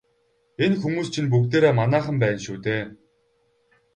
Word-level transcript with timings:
Энэ 0.63 0.79
хүмүүс 0.81 1.07
чинь 1.13 1.29
бүгдээрээ 1.31 1.73
манайхан 1.79 2.15
байна 2.21 2.39
шүү 2.45 2.57
дээ. 2.65 2.83